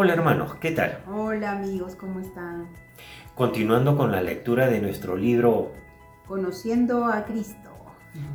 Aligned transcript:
Hola 0.00 0.12
hermanos, 0.12 0.54
¿qué 0.60 0.70
tal? 0.70 1.02
Hola 1.12 1.50
amigos, 1.50 1.96
¿cómo 1.96 2.20
están? 2.20 2.68
Continuando 3.34 3.96
con 3.96 4.12
la 4.12 4.22
lectura 4.22 4.68
de 4.68 4.80
nuestro 4.80 5.16
libro 5.16 5.72
Conociendo 6.28 7.06
a 7.06 7.24
Cristo. 7.24 7.70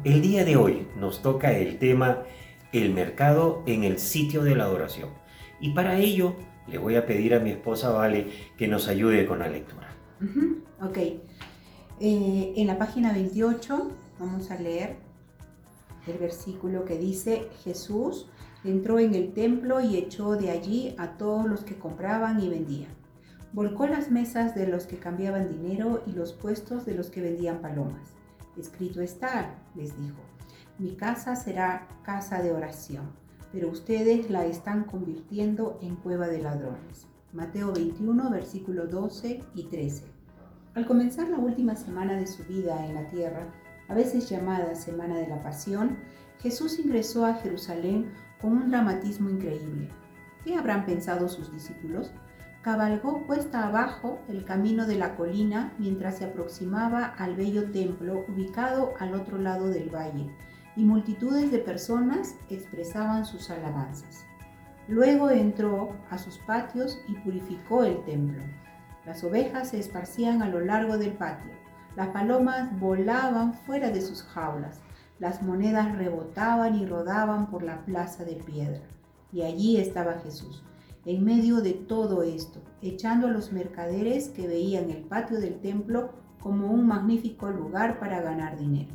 El 0.04 0.22
día 0.22 0.44
de 0.44 0.58
hoy 0.58 0.90
nos 0.98 1.22
toca 1.22 1.54
el 1.54 1.80
tema 1.80 2.24
El 2.74 2.94
mercado 2.94 3.64
en 3.66 3.86
el 3.86 4.00
sitio 4.00 4.44
de 4.44 4.58
la 4.58 4.66
adoración. 4.66 5.12
Y 5.62 5.70
para 5.70 5.98
ello 6.00 6.36
le 6.68 6.80
voy 6.80 6.98
a 6.98 7.06
pedir 7.06 7.34
a 7.34 7.40
mi 7.40 7.52
esposa 7.52 7.92
Vale 7.92 8.28
que 8.58 8.68
nos 8.68 8.90
ayude 8.90 9.26
con 9.26 9.40
la 9.40 9.48
lectura. 9.48 9.88
Ok. 10.82 10.98
Eh, 10.98 12.54
en 12.58 12.68
la 12.68 12.78
página 12.78 13.14
28 13.14 13.90
vamos 14.20 14.52
a 14.52 14.60
leer 14.60 14.98
el 16.08 16.18
versículo 16.18 16.84
que 16.84 16.98
dice 16.98 17.48
Jesús 17.64 18.28
entró 18.64 19.00
en 19.00 19.16
el 19.16 19.34
templo 19.34 19.82
y 19.82 19.98
echó 19.98 20.36
de 20.36 20.52
allí 20.52 20.96
a 20.98 21.18
todos 21.18 21.46
los 21.46 21.64
que 21.64 21.78
compraban 21.78 22.42
y 22.42 22.50
vendían. 22.50 22.92
Volcó 23.52 23.88
las 23.88 24.10
mesas 24.10 24.56
de 24.56 24.68
los 24.68 24.86
que 24.86 24.98
cambiaban 24.98 25.50
dinero 25.50 26.02
y 26.08 26.12
los 26.14 26.34
puestos 26.34 26.86
de 26.86 26.96
los 26.96 27.10
que 27.10 27.22
vendían 27.22 27.60
palomas. 27.60 28.14
Escrito 28.58 29.02
está, 29.02 29.56
les 29.76 29.98
dijo, 30.00 30.20
mi 30.80 30.96
casa 30.96 31.36
será 31.36 31.88
casa 32.04 32.42
de 32.42 32.52
oración, 32.52 33.12
pero 33.52 33.70
ustedes 33.70 34.30
la 34.32 34.46
están 34.46 34.86
convirtiendo 34.86 35.78
en 35.82 35.96
cueva 35.96 36.28
de 36.28 36.42
ladrones. 36.42 37.08
Mateo 37.32 37.72
21, 37.74 38.30
versículos 38.30 38.90
12 38.90 39.44
y 39.56 39.64
13. 39.66 40.04
Al 40.76 40.88
comenzar 40.88 41.30
la 41.30 41.38
última 41.38 41.76
semana 41.76 42.16
de 42.16 42.26
su 42.26 42.44
vida 42.46 42.86
en 42.86 42.96
la 42.96 43.08
tierra, 43.10 43.48
a 43.88 43.94
veces 43.94 44.30
llamada 44.30 44.74
Semana 44.74 45.18
de 45.18 45.28
la 45.28 45.44
Pasión, 45.44 45.98
Jesús 46.40 46.80
ingresó 46.80 47.26
a 47.26 47.36
Jerusalén 47.36 48.12
con 48.44 48.58
un 48.58 48.70
dramatismo 48.70 49.30
increíble. 49.30 49.88
¿Qué 50.44 50.58
habrán 50.58 50.86
pensado 50.86 51.30
sus 51.30 51.50
discípulos? 51.50 52.12
Cabalgó 52.62 53.26
cuesta 53.26 53.66
abajo 53.66 54.20
el 54.28 54.44
camino 54.44 54.86
de 54.86 54.96
la 54.96 55.16
colina 55.16 55.72
mientras 55.78 56.18
se 56.18 56.26
aproximaba 56.26 57.06
al 57.06 57.38
bello 57.38 57.72
templo 57.72 58.26
ubicado 58.28 58.96
al 59.00 59.16
otro 59.16 59.38
lado 59.38 59.70
del 59.70 59.90
valle, 59.90 60.30
y 60.76 60.84
multitudes 60.84 61.52
de 61.52 61.60
personas 61.60 62.36
expresaban 62.50 63.26
sus 63.26 63.50
alabanzas. 63.50 64.26
Luego 64.90 65.30
entró 65.30 65.96
a 66.10 66.18
sus 66.18 66.38
patios 66.40 67.00
y 67.08 67.14
purificó 67.20 67.86
el 67.86 68.04
templo. 68.04 68.44
Las 69.06 69.24
ovejas 69.24 69.70
se 69.70 69.80
esparcían 69.80 70.42
a 70.42 70.50
lo 70.50 70.60
largo 70.60 70.98
del 70.98 71.14
patio, 71.14 71.54
las 71.96 72.10
palomas 72.10 72.78
volaban 72.78 73.54
fuera 73.54 73.90
de 73.90 74.02
sus 74.02 74.22
jaulas, 74.24 74.82
las 75.24 75.42
monedas 75.42 75.98
rebotaban 75.98 76.76
y 76.76 76.86
rodaban 76.86 77.50
por 77.50 77.64
la 77.64 77.86
plaza 77.86 78.26
de 78.26 78.36
piedra. 78.36 78.82
Y 79.32 79.44
allí 79.44 79.78
estaba 79.78 80.16
Jesús, 80.16 80.66
en 81.06 81.24
medio 81.24 81.62
de 81.62 81.72
todo 81.72 82.24
esto, 82.24 82.60
echando 82.82 83.28
a 83.28 83.32
los 83.32 83.54
mercaderes 83.54 84.28
que 84.28 84.48
veían 84.48 84.90
el 84.90 85.04
patio 85.04 85.40
del 85.40 85.62
templo 85.62 86.10
como 86.42 86.70
un 86.70 86.86
magnífico 86.86 87.50
lugar 87.50 88.00
para 88.00 88.22
ganar 88.22 88.58
dinero. 88.58 88.94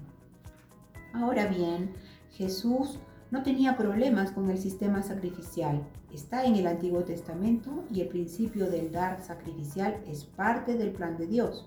Ahora 1.14 1.46
bien, 1.46 1.94
Jesús 2.32 2.98
no 3.30 3.42
tenía 3.42 3.78
problemas 3.78 4.30
con 4.30 4.50
el 4.50 4.58
sistema 4.58 5.02
sacrificial. 5.02 5.82
Está 6.12 6.44
en 6.44 6.56
el 6.56 6.66
Antiguo 6.66 7.04
Testamento 7.04 7.84
y 7.90 8.02
el 8.02 8.08
principio 8.08 8.70
del 8.70 8.92
dar 8.92 9.22
sacrificial 9.22 9.96
es 10.06 10.26
parte 10.26 10.76
del 10.76 10.90
plan 10.90 11.16
de 11.16 11.26
Dios. 11.26 11.66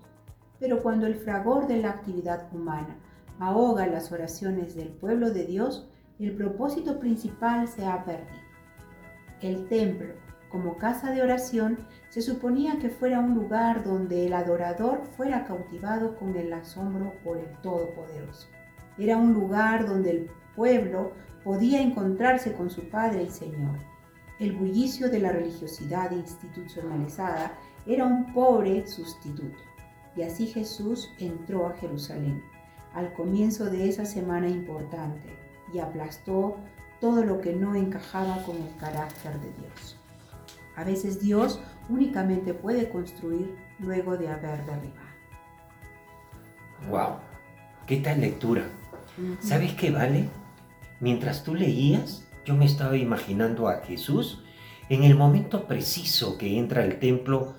Pero 0.60 0.84
cuando 0.84 1.08
el 1.08 1.16
fragor 1.16 1.66
de 1.66 1.78
la 1.78 1.90
actividad 1.90 2.48
humana 2.54 3.00
ahoga 3.42 3.88
las 3.88 4.12
oraciones 4.12 4.76
del 4.76 4.90
pueblo 4.90 5.32
de 5.32 5.46
Dios, 5.46 5.88
el 6.20 6.36
propósito 6.36 7.00
principal 7.00 7.68
se 7.68 7.84
ha 7.84 8.06
perdido. 8.06 8.40
El 9.42 9.68
templo, 9.68 10.14
como 10.52 10.78
casa 10.78 11.10
de 11.10 11.24
oración, 11.24 11.80
se 12.10 12.22
suponía 12.22 12.78
que 12.78 12.92
fuera 12.92 13.20
un 13.20 13.34
lugar 13.34 13.84
donde 13.84 14.28
el 14.28 14.34
adorador 14.34 15.02
fuera 15.18 15.44
cautivado 15.46 16.16
con 16.18 16.36
el 16.36 16.54
asombro 16.54 17.14
por 17.24 17.40
el 17.40 17.52
Todopoderoso. 17.64 18.48
Era 19.00 19.18
un 19.18 19.34
lugar 19.34 19.88
donde 19.88 20.12
el 20.12 20.32
pueblo 20.56 21.14
podía 21.44 21.82
encontrarse 21.82 22.54
con 22.54 22.70
su 22.70 22.90
Padre 22.90 23.22
el 23.22 23.32
Señor. 23.32 23.80
El 24.40 24.52
bullicio 24.52 25.10
de 25.10 25.18
la 25.18 25.32
religiosidad 25.32 26.12
institucionalizada 26.12 27.58
era 27.88 28.06
un 28.06 28.32
pobre 28.34 28.86
sustituto. 28.86 29.58
Y 30.16 30.22
así 30.22 30.46
Jesús 30.46 31.10
entró 31.18 31.66
a 31.66 31.74
Jerusalén 31.78 32.44
al 32.94 33.14
comienzo 33.14 33.66
de 33.66 33.88
esa 33.88 34.06
semana 34.06 34.50
importante 34.50 35.30
y 35.74 35.80
aplastó 35.80 36.58
todo 37.00 37.24
lo 37.24 37.42
que 37.42 37.54
no 37.54 37.76
encajaba 37.76 38.44
con 38.44 38.58
el 38.58 38.76
carácter 38.78 39.40
de 39.40 39.52
Dios. 39.54 39.98
A 40.76 40.84
veces 40.84 41.20
Dios 41.20 41.60
únicamente 41.90 42.54
puede 42.54 42.90
construir 42.90 43.56
luego 43.80 44.18
de 44.18 44.30
haber 44.30 44.66
derribado. 44.66 45.12
¡Wow! 46.90 47.16
¿Qué 47.88 47.98
tal 47.98 48.22
lectura? 48.22 48.64
¿Sabes 49.40 49.74
qué 49.74 49.92
vale? 49.92 50.30
Mientras 51.00 51.44
tú 51.44 51.56
leías, 51.56 52.26
yo 52.46 52.56
me 52.56 52.66
estaba 52.66 52.98
imaginando 52.98 53.68
a 53.68 53.82
Jesús 53.82 54.44
en 54.90 55.04
el 55.04 55.16
momento 55.16 55.68
preciso 55.68 56.38
que 56.38 56.58
entra 56.58 56.84
al 56.84 57.00
templo 57.00 57.56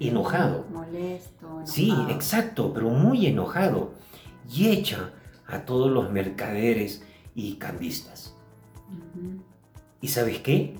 enojado. 0.00 0.66
Molesto. 0.72 1.46
Enojado. 1.46 1.66
Sí, 1.66 1.92
exacto, 2.08 2.72
pero 2.72 2.90
muy 2.90 3.26
enojado 3.26 3.92
y 4.50 4.68
echa 4.68 5.12
a 5.46 5.64
todos 5.64 5.90
los 5.90 6.10
mercaderes 6.10 7.04
y 7.34 7.56
cambistas. 7.56 8.36
¿Y 10.00 10.08
sabes 10.08 10.38
qué? 10.38 10.76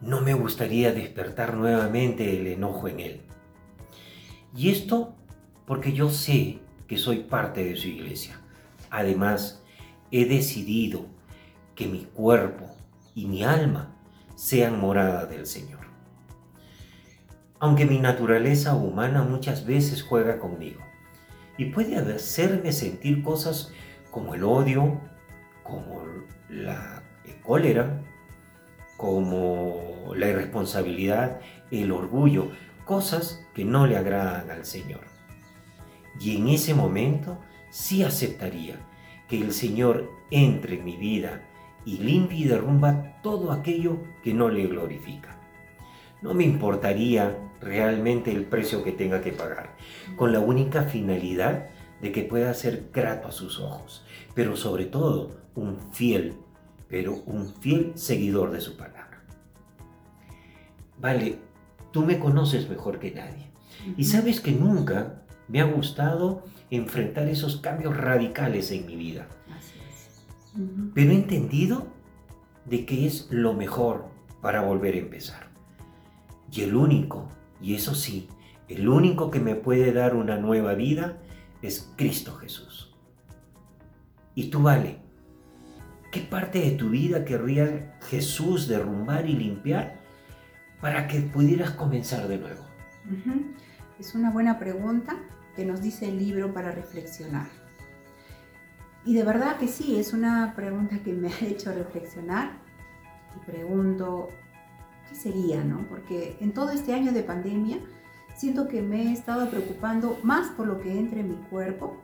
No 0.00 0.20
me 0.20 0.34
gustaría 0.34 0.92
despertar 0.92 1.54
nuevamente 1.54 2.38
el 2.38 2.46
enojo 2.46 2.88
en 2.88 3.00
él. 3.00 3.20
Y 4.54 4.70
esto 4.70 5.14
porque 5.66 5.92
yo 5.92 6.10
sé 6.10 6.60
que 6.86 6.96
soy 6.96 7.18
parte 7.20 7.64
de 7.64 7.76
su 7.76 7.88
iglesia. 7.88 8.40
Además, 8.90 9.62
he 10.10 10.24
decidido 10.24 11.06
que 11.74 11.86
mi 11.86 12.04
cuerpo 12.04 12.74
y 13.14 13.26
mi 13.26 13.42
alma 13.44 13.94
sean 14.36 14.80
morada 14.80 15.26
del 15.26 15.46
Señor. 15.46 15.80
Aunque 17.60 17.84
mi 17.84 17.98
naturaleza 17.98 18.74
humana 18.74 19.22
muchas 19.22 19.66
veces 19.66 20.02
juega 20.02 20.38
conmigo 20.38 20.87
y 21.58 21.66
puede 21.66 21.96
hacerme 21.96 22.72
sentir 22.72 23.22
cosas 23.22 23.72
como 24.10 24.34
el 24.34 24.44
odio, 24.44 24.98
como 25.62 26.02
la 26.48 27.02
cólera, 27.42 28.00
como 28.96 30.12
la 30.14 30.28
irresponsabilidad, 30.28 31.40
el 31.70 31.92
orgullo, 31.92 32.50
cosas 32.84 33.44
que 33.54 33.64
no 33.64 33.86
le 33.86 33.96
agradan 33.96 34.50
al 34.50 34.64
Señor. 34.64 35.00
Y 36.18 36.36
en 36.36 36.48
ese 36.48 36.74
momento 36.74 37.38
sí 37.70 38.02
aceptaría 38.02 38.76
que 39.28 39.40
el 39.40 39.52
Señor 39.52 40.10
entre 40.30 40.76
en 40.76 40.84
mi 40.84 40.96
vida 40.96 41.42
y 41.84 41.98
limpie 41.98 42.38
y 42.38 42.44
derrumba 42.44 43.20
todo 43.22 43.52
aquello 43.52 43.98
que 44.22 44.32
no 44.32 44.48
le 44.48 44.66
glorifica. 44.66 45.38
No 46.22 46.34
me 46.34 46.44
importaría 46.44 47.36
realmente 47.60 48.30
el 48.30 48.44
precio 48.44 48.82
que 48.84 48.92
tenga 48.92 49.20
que 49.20 49.32
pagar, 49.32 49.76
con 50.16 50.32
la 50.32 50.40
única 50.40 50.82
finalidad 50.84 51.68
de 52.00 52.12
que 52.12 52.22
pueda 52.22 52.54
ser 52.54 52.90
grato 52.92 53.28
a 53.28 53.32
sus 53.32 53.58
ojos, 53.58 54.04
pero 54.34 54.56
sobre 54.56 54.86
todo 54.86 55.36
un 55.54 55.78
fiel, 55.92 56.34
pero 56.88 57.14
un 57.26 57.54
fiel 57.60 57.92
seguidor 57.94 58.52
de 58.52 58.60
su 58.60 58.76
palabra. 58.76 59.24
Vale, 60.98 61.38
tú 61.92 62.04
me 62.04 62.18
conoces 62.18 62.68
mejor 62.68 62.98
que 62.98 63.12
nadie 63.12 63.50
y 63.96 64.04
sabes 64.04 64.40
que 64.40 64.52
nunca 64.52 65.22
me 65.48 65.60
ha 65.60 65.64
gustado 65.64 66.44
enfrentar 66.70 67.28
esos 67.28 67.56
cambios 67.56 67.96
radicales 67.96 68.70
en 68.70 68.86
mi 68.86 68.96
vida. 68.96 69.28
Pero 70.94 71.12
he 71.12 71.14
entendido 71.14 71.86
de 72.64 72.84
que 72.84 73.06
es 73.06 73.28
lo 73.30 73.54
mejor 73.54 74.06
para 74.42 74.60
volver 74.60 74.94
a 74.94 74.98
empezar. 74.98 75.48
Y 76.52 76.62
el 76.62 76.74
único 76.74 77.28
y 77.60 77.74
eso 77.74 77.94
sí, 77.94 78.28
el 78.68 78.88
único 78.88 79.30
que 79.30 79.40
me 79.40 79.54
puede 79.54 79.92
dar 79.92 80.14
una 80.14 80.36
nueva 80.36 80.74
vida 80.74 81.18
es 81.62 81.92
Cristo 81.96 82.34
Jesús. 82.36 82.94
Y 84.34 84.50
tú, 84.50 84.62
vale, 84.62 84.98
¿qué 86.12 86.20
parte 86.20 86.60
de 86.60 86.72
tu 86.72 86.90
vida 86.90 87.24
querría 87.24 87.98
Jesús 88.08 88.68
derrumbar 88.68 89.28
y 89.28 89.32
limpiar 89.32 89.98
para 90.80 91.08
que 91.08 91.20
pudieras 91.20 91.72
comenzar 91.72 92.28
de 92.28 92.38
nuevo? 92.38 92.62
Es 93.98 94.14
una 94.14 94.30
buena 94.30 94.58
pregunta 94.58 95.16
que 95.56 95.64
nos 95.64 95.82
dice 95.82 96.08
el 96.08 96.18
libro 96.18 96.52
para 96.52 96.70
reflexionar. 96.70 97.48
Y 99.04 99.14
de 99.14 99.24
verdad 99.24 99.56
que 99.56 99.66
sí, 99.66 99.98
es 99.98 100.12
una 100.12 100.54
pregunta 100.54 100.98
que 101.02 101.12
me 101.12 101.32
ha 101.32 101.40
hecho 101.40 101.72
reflexionar 101.72 102.52
y 103.34 103.50
pregunto, 103.50 104.28
¿qué 105.08 105.14
sería, 105.14 105.64
no? 105.64 105.86
Porque 105.88 106.36
en 106.40 106.52
todo 106.52 106.70
este 106.70 106.92
año 106.94 107.12
de 107.12 107.22
pandemia 107.22 107.78
siento 108.34 108.68
que 108.68 108.82
me 108.82 109.08
he 109.08 109.12
estado 109.12 109.50
preocupando 109.50 110.18
más 110.22 110.48
por 110.50 110.66
lo 110.66 110.80
que 110.80 110.98
entre 110.98 111.20
en 111.20 111.30
mi 111.30 111.36
cuerpo 111.50 111.96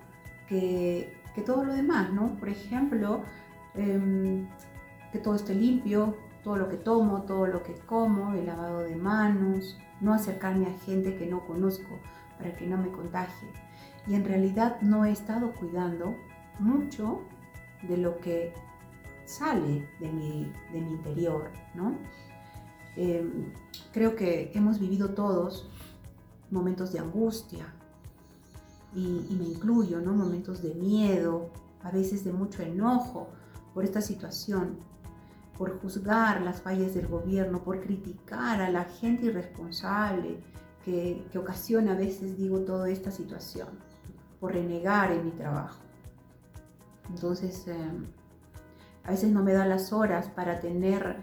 que, 0.48 1.14
que 1.34 1.42
todo 1.42 1.64
lo 1.64 1.74
demás, 1.74 2.12
¿no? 2.12 2.36
Por 2.36 2.48
ejemplo, 2.48 3.22
em, 3.74 4.46
que 5.12 5.18
todo 5.18 5.34
esté 5.34 5.54
limpio, 5.54 6.16
todo 6.42 6.56
lo 6.56 6.68
que 6.68 6.76
tomo, 6.76 7.22
todo 7.22 7.46
lo 7.46 7.62
que 7.62 7.74
como, 7.74 8.34
el 8.34 8.46
lavado 8.46 8.80
de 8.80 8.96
manos, 8.96 9.78
no 10.00 10.12
acercarme 10.12 10.66
a 10.66 10.78
gente 10.84 11.16
que 11.16 11.26
no 11.26 11.46
conozco 11.46 11.98
para 12.36 12.54
que 12.54 12.66
no 12.66 12.76
me 12.76 12.90
contagie. 12.90 13.48
Y 14.06 14.14
en 14.14 14.24
realidad 14.24 14.80
no 14.82 15.04
he 15.04 15.12
estado 15.12 15.52
cuidando 15.52 16.16
mucho 16.58 17.22
de 17.82 17.96
lo 17.96 18.18
que 18.18 18.52
sale 19.24 19.88
de 20.00 20.08
mi, 20.10 20.52
de 20.72 20.80
mi 20.80 20.90
interior, 20.90 21.50
¿no? 21.74 21.96
Em, 22.96 23.52
creo 23.92 24.14
que 24.14 24.52
hemos 24.54 24.78
vivido 24.78 25.10
todos 25.10 25.68
momentos 26.50 26.92
de 26.92 27.00
angustia, 27.00 27.72
y, 28.94 29.26
y, 29.28 29.36
me 29.36 29.46
incluyo, 29.46 30.00
¿no? 30.00 30.12
Momentos 30.12 30.62
de 30.62 30.72
miedo, 30.74 31.50
a 31.82 31.90
veces 31.90 32.24
de 32.24 32.32
mucho 32.32 32.62
enojo 32.62 33.28
por 33.74 33.84
esta 33.84 34.00
situación, 34.00 34.78
por 35.58 35.80
juzgar 35.80 36.42
las 36.42 36.62
fallas 36.62 36.94
del 36.94 37.08
gobierno, 37.08 37.62
por 37.62 37.80
criticar 37.80 38.60
a 38.60 38.70
la 38.70 38.84
gente 38.84 39.26
irresponsable 39.26 40.38
que, 40.84 41.26
que 41.30 41.38
ocasiona 41.38 41.92
a 41.92 41.96
veces, 41.96 42.36
digo, 42.36 42.60
toda 42.60 42.88
esta 42.88 43.10
situación, 43.10 43.68
por 44.40 44.52
renegar 44.52 45.12
en 45.12 45.24
mi 45.24 45.30
trabajo. 45.32 45.80
Entonces, 47.08 47.66
eh, 47.66 47.90
a 49.04 49.10
veces 49.10 49.30
no 49.32 49.42
me 49.42 49.52
da 49.52 49.66
las 49.66 49.92
horas 49.92 50.28
para 50.28 50.60
tener 50.60 51.16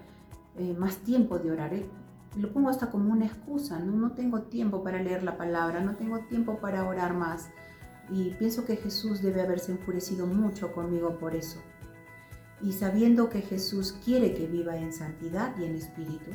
eh, 0.57 0.73
más 0.73 0.97
tiempo 0.97 1.39
de 1.39 1.51
orar. 1.51 1.73
¿eh? 1.73 1.89
Lo 2.37 2.51
pongo 2.51 2.69
hasta 2.69 2.91
como 2.91 3.11
una 3.11 3.25
excusa, 3.25 3.79
¿no? 3.79 3.93
no 3.93 4.11
tengo 4.13 4.43
tiempo 4.43 4.83
para 4.83 5.01
leer 5.01 5.23
la 5.23 5.37
palabra, 5.37 5.81
no 5.81 5.95
tengo 5.95 6.19
tiempo 6.19 6.59
para 6.59 6.87
orar 6.87 7.13
más. 7.13 7.49
Y 8.09 8.31
pienso 8.31 8.65
que 8.65 8.75
Jesús 8.75 9.21
debe 9.21 9.41
haberse 9.41 9.71
enfurecido 9.71 10.25
mucho 10.27 10.73
conmigo 10.73 11.17
por 11.17 11.35
eso 11.35 11.59
y 12.63 12.73
sabiendo 12.73 13.29
que 13.29 13.41
Jesús 13.41 13.95
quiere 14.05 14.33
que 14.33 14.47
viva 14.47 14.77
en 14.77 14.93
santidad 14.93 15.57
y 15.57 15.65
en 15.65 15.75
espíritu, 15.75 16.31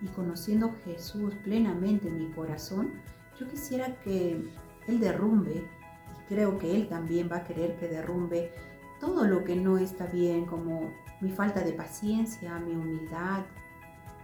y 0.00 0.08
conociendo 0.08 0.74
Jesús 0.84 1.34
plenamente 1.44 2.08
en 2.08 2.18
mi 2.18 2.30
corazón, 2.32 2.92
yo 3.38 3.48
quisiera 3.48 4.00
que 4.00 4.42
Él 4.86 5.00
derrumbe, 5.00 5.52
y 5.56 6.28
creo 6.28 6.58
que 6.58 6.74
Él 6.74 6.88
también 6.88 7.28
va 7.30 7.38
a 7.38 7.44
querer 7.44 7.76
que 7.76 7.88
derrumbe 7.88 8.52
todo 9.00 9.26
lo 9.26 9.44
que 9.44 9.56
no 9.56 9.78
está 9.78 10.06
bien, 10.06 10.46
como 10.46 10.90
mi 11.20 11.30
falta 11.30 11.60
de 11.60 11.72
paciencia, 11.72 12.58
mi 12.58 12.72
humildad, 12.72 13.44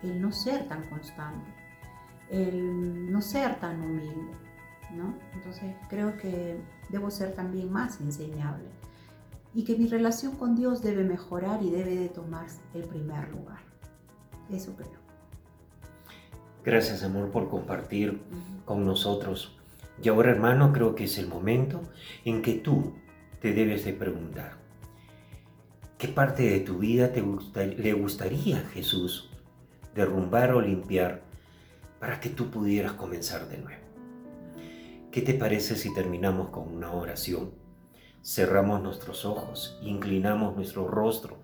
el 0.03 0.21
no 0.21 0.33
ser 0.33 0.69
tan 0.69 0.89
constante, 0.89 1.51
el 2.31 3.11
no 3.11 3.21
ser 3.21 3.61
tan 3.61 3.81
humilde, 3.81 4.33
¿no? 4.95 5.15
Entonces 5.35 5.75
creo 5.89 6.17
que 6.17 6.61
debo 6.89 7.11
ser 7.11 7.35
también 7.35 7.71
más 7.71 8.01
enseñable 8.01 8.69
y 9.55 9.65
que 9.65 9.77
mi 9.77 9.87
relación 9.87 10.37
con 10.37 10.57
Dios 10.57 10.83
debe 10.83 11.05
mejorar 11.05 11.63
y 11.63 11.71
debe 11.71 11.97
de 11.97 12.09
tomar 12.09 12.47
el 12.75 12.85
primer 12.85 13.31
lugar. 13.31 13.61
Eso 14.51 14.75
creo. 14.75 15.03
Gracias, 16.65 17.03
amor, 17.03 17.31
por 17.31 17.49
compartir 17.49 18.23
con 18.65 18.85
nosotros. 18.87 19.57
Y 20.03 20.09
ahora, 20.09 20.31
hermano, 20.31 20.73
creo 20.73 20.95
que 20.95 21.05
es 21.05 21.19
el 21.19 21.29
momento 21.29 21.83
en 22.25 22.41
que 22.41 22.55
tú 22.55 22.95
te 23.41 23.53
debes 23.53 23.85
de 23.85 23.93
preguntar, 23.93 24.62
¿qué 26.03 26.09
parte 26.09 26.43
de 26.43 26.59
tu 26.59 26.79
vida 26.79 27.13
te 27.13 27.23
le 27.65 27.93
gustaría 27.93 28.59
Jesús 28.75 29.31
derrumbar 29.95 30.53
o 30.53 30.61
limpiar 30.61 31.23
para 32.01 32.19
que 32.19 32.29
tú 32.29 32.51
pudieras 32.51 32.95
comenzar 32.95 33.49
de 33.49 33.59
nuevo? 33.59 33.85
¿Qué 35.13 35.23
te 35.23 35.33
parece 35.33 35.77
si 35.77 35.95
terminamos 35.95 36.49
con 36.49 36.67
una 36.75 36.91
oración? 36.91 37.53
cerramos 38.21 38.83
nuestros 38.83 39.25
ojos, 39.25 39.79
inclinamos 39.81 40.57
nuestro 40.57 40.89
rostro 40.89 41.39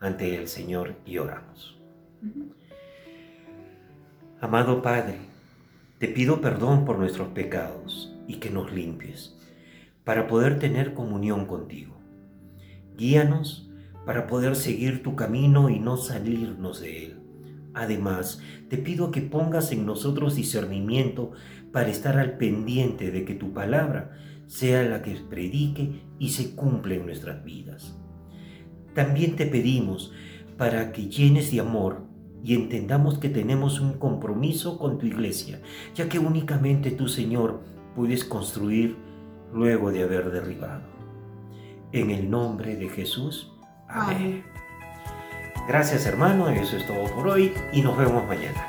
ante 0.00 0.34
el 0.36 0.48
Señor 0.48 0.96
y 1.06 1.18
oramos. 1.18 1.80
Amado 4.40 4.82
Padre, 4.82 5.18
te 5.98 6.08
pido 6.08 6.40
perdón 6.40 6.84
por 6.84 6.98
nuestros 6.98 7.28
pecados 7.28 8.12
y 8.26 8.40
que 8.40 8.50
nos 8.50 8.72
limpies 8.72 9.36
para 10.02 10.26
poder 10.26 10.58
tener 10.58 10.92
comunión 10.92 11.46
contigo. 11.46 11.94
Guíanos 12.96 13.68
para 14.06 14.26
poder 14.26 14.56
seguir 14.56 15.02
tu 15.02 15.16
camino 15.16 15.68
y 15.68 15.78
no 15.78 15.96
salirnos 15.96 16.80
de 16.80 17.06
él. 17.06 17.18
Además, 17.74 18.40
te 18.68 18.76
pido 18.78 19.10
que 19.10 19.22
pongas 19.22 19.72
en 19.72 19.86
nosotros 19.86 20.36
discernimiento 20.36 21.32
para 21.72 21.88
estar 21.88 22.18
al 22.18 22.36
pendiente 22.36 23.10
de 23.10 23.24
que 23.24 23.34
tu 23.34 23.52
palabra 23.52 24.12
sea 24.46 24.82
la 24.82 25.02
que 25.02 25.12
predique 25.28 26.02
y 26.18 26.30
se 26.30 26.54
cumpla 26.54 26.94
en 26.94 27.06
nuestras 27.06 27.42
vidas. 27.44 27.96
También 28.94 29.36
te 29.36 29.46
pedimos 29.46 30.12
para 30.58 30.92
que 30.92 31.08
llenes 31.08 31.50
de 31.50 31.60
amor 31.60 32.04
y 32.44 32.54
entendamos 32.54 33.18
que 33.18 33.30
tenemos 33.30 33.80
un 33.80 33.94
compromiso 33.94 34.78
con 34.78 34.98
tu 34.98 35.06
iglesia, 35.06 35.62
ya 35.94 36.08
que 36.08 36.18
únicamente 36.18 36.90
tú, 36.90 37.08
Señor, 37.08 37.62
puedes 37.96 38.24
construir 38.24 38.96
luego 39.54 39.90
de 39.90 40.02
haber 40.02 40.30
derribado. 40.30 40.82
En 41.92 42.10
el 42.10 42.30
nombre 42.30 42.76
de 42.76 42.88
Jesús. 42.88 43.52
Amén. 43.92 44.44
Gracias 45.68 46.06
hermano, 46.06 46.48
eso 46.48 46.76
es 46.76 46.86
todo 46.86 47.04
por 47.14 47.28
hoy 47.28 47.54
y 47.72 47.82
nos 47.82 47.96
vemos 47.96 48.26
mañana. 48.26 48.66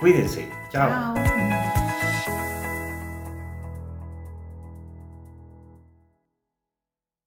Cuídense. 0.00 0.48
Chao. 0.70 1.14